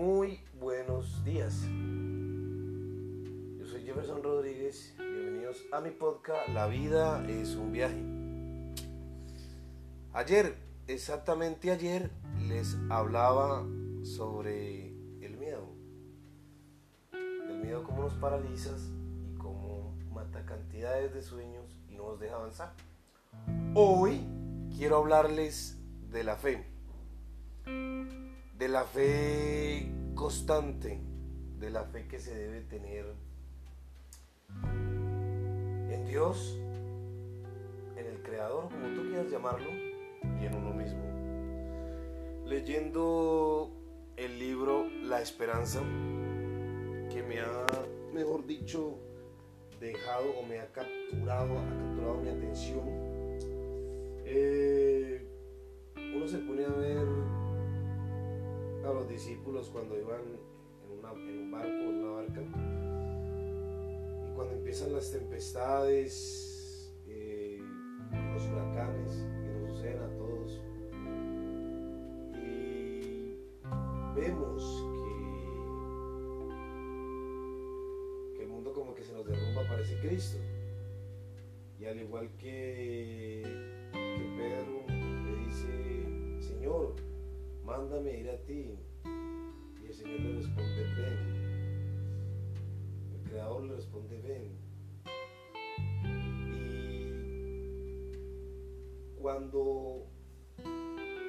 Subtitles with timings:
[0.00, 1.60] Muy buenos días.
[3.58, 4.94] Yo soy Jefferson Rodríguez.
[4.96, 8.02] Bienvenidos a mi podcast La vida es un viaje.
[10.14, 12.10] Ayer, exactamente ayer,
[12.48, 13.66] les hablaba
[14.02, 14.86] sobre
[15.20, 15.68] el miedo.
[17.12, 18.80] El miedo como nos paralizas
[19.22, 22.72] y cómo mata cantidades de sueños y no nos deja avanzar.
[23.74, 24.22] Hoy
[24.74, 25.78] quiero hablarles
[26.10, 26.70] de la fe
[28.60, 31.00] de la fe constante,
[31.58, 33.06] de la fe que se debe tener
[35.90, 36.60] en Dios,
[37.96, 41.00] en el Creador, como tú quieras llamarlo, y en uno mismo.
[42.44, 43.70] Leyendo
[44.18, 47.64] el libro La Esperanza, que me ha,
[48.12, 48.98] mejor dicho,
[49.80, 52.84] dejado o me ha capturado, ha capturado mi atención.
[54.26, 54.99] Eh,
[59.68, 62.40] cuando iban en, un barco, en una barca,
[64.34, 67.60] cuando empiezan las tempestades, eh,
[68.32, 70.60] los huracanes que nos suceden a todos,
[72.34, 73.36] y
[74.14, 74.86] vemos
[78.32, 80.38] que, que el mundo como que se nos derrumba, aparece Cristo.
[81.78, 83.42] Y al igual que,
[83.92, 84.84] que Pedro
[85.24, 86.94] le dice, Señor,
[87.64, 88.78] mándame ir a ti.
[89.90, 91.40] El Señor le responde, ven
[93.28, 94.56] creador le responde, ven.
[99.16, 100.06] Y cuando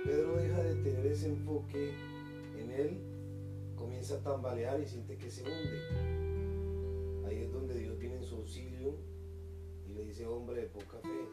[0.06, 1.96] Pedro deja de tener ese enfoque
[2.56, 3.02] en él,
[3.76, 7.28] comienza a tambalear y siente que se hunde.
[7.28, 8.96] Ahí es donde Dios viene en su auxilio
[9.88, 11.28] y le dice, hombre de poca fe.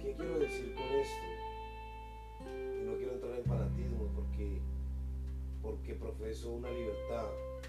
[0.00, 1.26] ¿Qué quiero decir con esto?
[2.50, 4.60] Y no quiero entrar en fanatismo porque,
[5.68, 7.26] porque profeso una libertad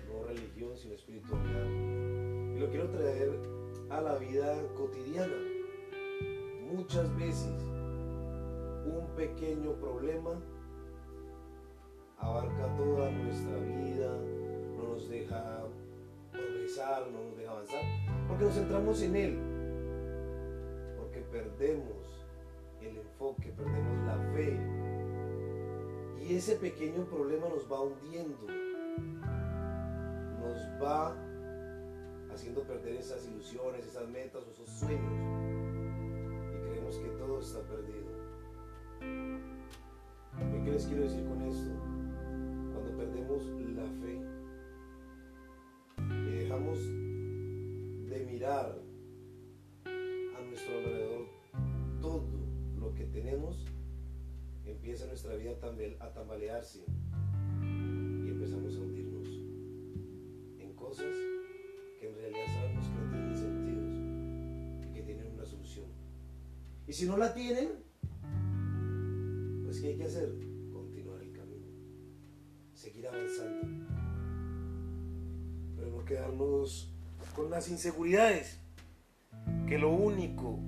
[0.07, 1.65] no religión, sino espiritualidad.
[2.55, 3.37] Y lo quiero traer
[3.89, 5.35] a la vida cotidiana.
[6.71, 7.51] Muchas veces
[8.85, 10.31] un pequeño problema
[12.19, 14.17] abarca toda nuestra vida,
[14.77, 15.65] no nos deja
[16.31, 17.83] progresar, no nos deja avanzar,
[18.29, 19.39] porque nos centramos en él,
[20.97, 22.25] porque perdemos
[22.81, 24.88] el enfoque, perdemos la fe.
[26.29, 28.37] Y ese pequeño problema nos va hundiendo
[30.81, 31.13] va
[32.33, 35.13] haciendo perder esas ilusiones, esas metas esos sueños
[36.53, 38.09] y creemos que todo está perdido.
[40.63, 41.71] ¿Qué les quiero decir con esto?
[42.73, 43.43] Cuando perdemos
[43.75, 44.21] la fe
[46.11, 46.77] y dejamos
[48.09, 48.79] de mirar
[49.85, 51.27] a nuestro alrededor
[52.01, 52.23] todo
[52.79, 53.65] lo que tenemos,
[54.71, 55.51] empieza nuestra vida
[55.99, 56.85] a tambalearse
[57.61, 59.09] y empezamos a hundirnos
[60.79, 61.13] cosas
[61.99, 65.85] que en realidad sabemos que no tienen sentido y que tienen una solución.
[66.87, 67.69] Y si no la tienen,
[69.65, 70.29] pues ¿qué hay que hacer?
[70.71, 71.67] Continuar el camino,
[72.73, 73.67] seguir avanzando,
[75.75, 76.93] pero no quedarnos
[77.35, 78.59] con las inseguridades,
[79.67, 80.59] que lo único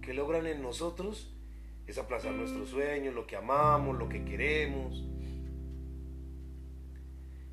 [0.00, 1.35] que logran en nosotros
[1.86, 5.04] es aplazar nuestros sueños, lo que amamos, lo que queremos.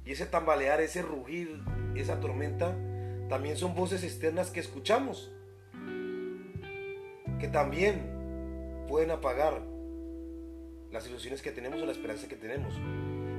[0.06, 1.62] Y ese tambalear, ese rugir
[1.96, 2.76] esa tormenta,
[3.30, 5.32] también son voces externas que escuchamos,
[7.40, 9.62] que también pueden apagar
[10.92, 12.74] las ilusiones que tenemos o la esperanza que tenemos.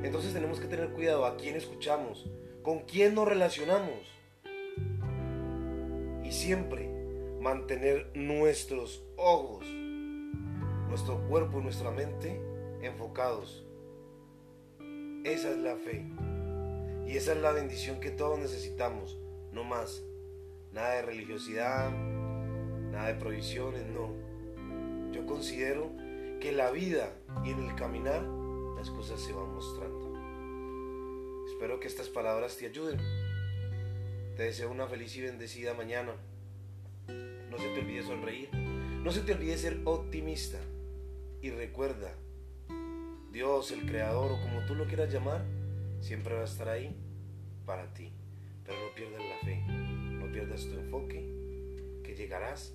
[0.03, 2.31] Entonces tenemos que tener cuidado a quién escuchamos,
[2.63, 4.01] con quién nos relacionamos.
[6.23, 6.89] Y siempre
[7.41, 9.67] mantener nuestros ojos,
[10.95, 12.41] nuestro cuerpo y nuestra mente
[12.81, 13.67] enfocados.
[15.25, 16.07] Esa es la fe.
[17.05, 19.19] Y esa es la bendición que todos necesitamos,
[19.51, 20.05] no más.
[20.71, 24.13] Nada de religiosidad, nada de prohibiciones, no.
[25.11, 25.91] Yo considero
[26.41, 28.23] que la vida y en el caminar
[28.77, 30.15] las cosas se van mostrando.
[31.49, 32.99] Espero que estas palabras te ayuden.
[34.37, 36.13] Te deseo una feliz y bendecida mañana.
[37.51, 38.55] No se te olvide sonreír.
[38.55, 40.61] No se te olvide ser optimista.
[41.45, 42.11] Y recuerda,
[43.31, 45.45] Dios, el Creador o como tú lo quieras llamar,
[46.01, 46.97] siempre va a estar ahí
[47.67, 48.11] para ti.
[48.65, 52.75] Pero no pierdas la fe, no pierdas tu enfoque, que llegarás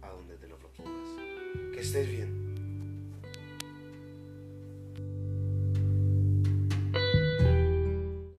[0.00, 1.10] a donde te lo propongas.
[1.74, 2.49] Que estés bien.